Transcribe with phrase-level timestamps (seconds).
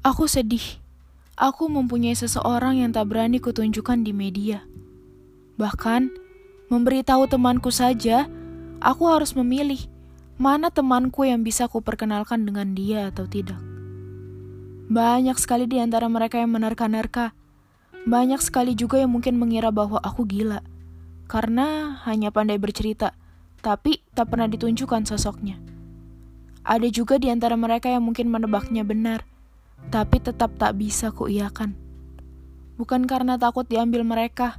[0.00, 0.64] Aku sedih.
[1.36, 4.64] Aku mempunyai seseorang yang tak berani kutunjukkan di media.
[5.60, 6.08] Bahkan,
[6.72, 8.24] memberitahu temanku saja,
[8.80, 9.76] aku harus memilih
[10.40, 13.60] mana temanku yang bisa kuperkenalkan dengan dia atau tidak.
[14.88, 17.36] Banyak sekali di antara mereka yang menerka-nerka.
[18.08, 20.64] Banyak sekali juga yang mungkin mengira bahwa aku gila.
[21.28, 23.12] Karena hanya pandai bercerita,
[23.60, 25.60] tapi tak pernah ditunjukkan sosoknya.
[26.64, 29.28] Ada juga di antara mereka yang mungkin menebaknya benar,
[29.90, 31.74] tapi tetap tak bisa kuiyakan.
[32.78, 34.56] Bukan karena takut diambil mereka,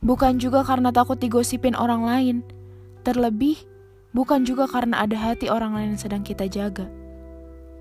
[0.00, 2.36] bukan juga karena takut digosipin orang lain,
[3.04, 3.60] terlebih
[4.14, 6.88] bukan juga karena ada hati orang lain yang sedang kita jaga.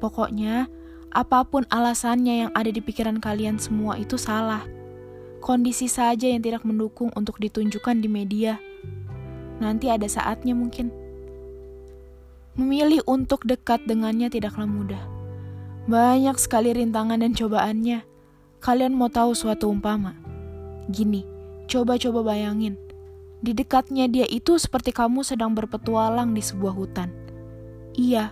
[0.01, 0.65] Pokoknya,
[1.13, 4.65] apa pun alasannya yang ada di pikiran kalian semua itu salah.
[5.39, 8.57] Kondisi saja yang tidak mendukung untuk ditunjukkan di media.
[9.61, 10.89] Nanti ada saatnya mungkin.
[12.57, 15.20] Memilih untuk dekat dengannya tidaklah mudah.
[15.91, 18.07] Banyak sekali rintangan dan cobaannya.
[18.63, 20.15] Kalian mau tahu suatu umpama?
[20.87, 21.27] Gini,
[21.67, 22.79] coba-coba bayangin.
[23.43, 27.11] Di dekatnya dia itu seperti kamu sedang berpetualang di sebuah hutan.
[27.91, 28.31] Iya,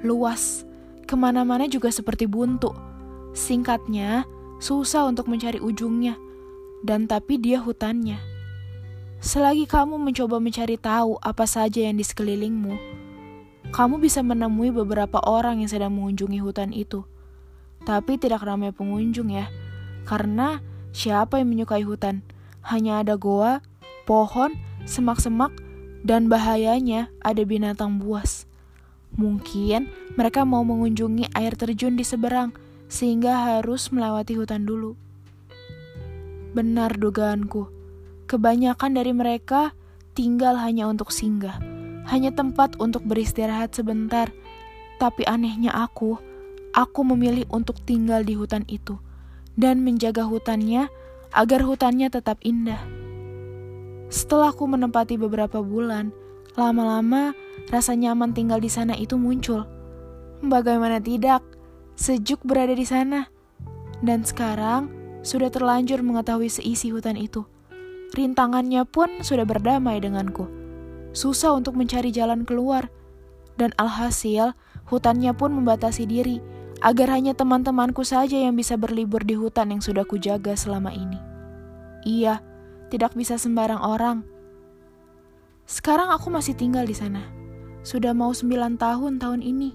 [0.00, 0.64] luas.
[1.04, 2.72] Ke mana-mana juga seperti buntu.
[3.36, 4.24] Singkatnya,
[4.56, 6.16] susah untuk mencari ujungnya.
[6.80, 8.16] Dan tapi dia hutannya.
[9.20, 12.72] Selagi kamu mencoba mencari tahu apa saja yang di sekelilingmu,
[13.74, 17.02] kamu bisa menemui beberapa orang yang sedang mengunjungi hutan itu.
[17.86, 19.46] Tapi tidak ramai pengunjung ya,
[20.06, 22.22] karena siapa yang menyukai hutan?
[22.66, 23.62] Hanya ada goa,
[24.06, 24.54] pohon,
[24.86, 25.54] semak-semak,
[26.02, 28.46] dan bahayanya ada binatang buas.
[29.14, 29.86] Mungkin
[30.18, 32.50] mereka mau mengunjungi air terjun di seberang,
[32.90, 34.98] sehingga harus melewati hutan dulu.
[36.58, 37.70] Benar dugaanku,
[38.26, 39.78] kebanyakan dari mereka
[40.16, 41.75] tinggal hanya untuk singgah
[42.10, 44.30] hanya tempat untuk beristirahat sebentar.
[44.96, 46.16] Tapi anehnya aku,
[46.72, 48.96] aku memilih untuk tinggal di hutan itu
[49.58, 50.88] dan menjaga hutannya
[51.34, 52.80] agar hutannya tetap indah.
[54.08, 56.14] Setelah aku menempati beberapa bulan,
[56.54, 57.34] lama-lama
[57.68, 59.66] rasa nyaman tinggal di sana itu muncul.
[60.40, 61.42] Bagaimana tidak,
[61.98, 63.28] sejuk berada di sana.
[64.00, 64.92] Dan sekarang
[65.26, 67.48] sudah terlanjur mengetahui seisi hutan itu.
[68.14, 70.65] Rintangannya pun sudah berdamai denganku
[71.16, 72.92] susah untuk mencari jalan keluar.
[73.56, 74.52] Dan alhasil,
[74.84, 76.44] hutannya pun membatasi diri,
[76.84, 81.16] agar hanya teman-temanku saja yang bisa berlibur di hutan yang sudah kujaga selama ini.
[82.04, 82.44] Iya,
[82.92, 84.28] tidak bisa sembarang orang.
[85.64, 87.24] Sekarang aku masih tinggal di sana.
[87.80, 89.72] Sudah mau sembilan tahun tahun ini.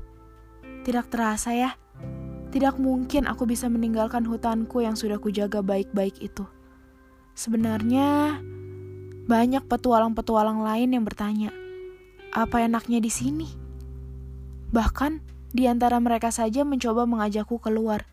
[0.85, 1.73] Tidak terasa ya.
[2.53, 6.45] Tidak mungkin aku bisa meninggalkan hutanku yang sudah kujaga baik-baik itu.
[7.33, 8.39] Sebenarnya,
[9.31, 11.55] banyak petualang-petualang lain yang bertanya,
[12.35, 13.47] apa enaknya di sini?
[14.75, 15.23] Bahkan
[15.55, 18.03] di antara mereka saja mencoba mengajakku keluar.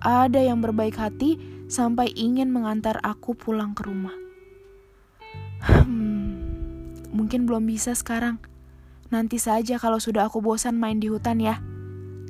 [0.00, 1.36] Ada yang berbaik hati
[1.68, 4.16] sampai ingin mengantar aku pulang ke rumah.
[5.60, 8.40] Hmm, mungkin belum bisa sekarang.
[9.12, 11.60] Nanti saja kalau sudah aku bosan main di hutan ya.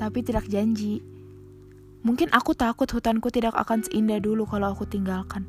[0.02, 0.98] Tapi tidak janji.
[2.02, 5.46] Mungkin aku takut hutanku tidak akan seindah dulu kalau aku tinggalkan.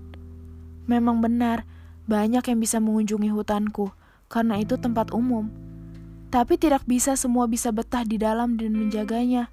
[0.90, 1.66] Memang benar,
[2.08, 3.92] banyak yang bisa mengunjungi hutanku,
[4.32, 5.52] karena itu tempat umum.
[6.32, 9.52] Tapi tidak bisa semua bisa betah di dalam dan menjaganya.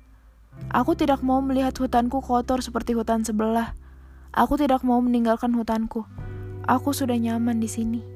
[0.70, 3.74] Aku tidak mau melihat hutanku kotor seperti hutan sebelah.
[4.30, 6.06] Aku tidak mau meninggalkan hutanku.
[6.66, 8.13] Aku sudah nyaman di sini.